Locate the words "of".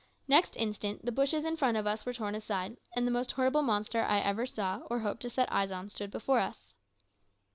1.77-1.85